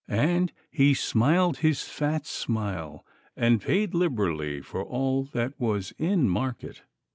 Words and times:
And 0.07 0.51
he 0.71 0.95
smiled 0.95 1.57
his 1.57 1.83
fat 1.83 2.25
smile, 2.25 3.05
and 3.37 3.61
paid 3.61 3.93
liberally 3.93 4.59
for 4.59 4.81
all 4.83 5.25
that 5.25 5.53
was 5.59 5.93
in 5.99 6.27
market. 6.27 6.81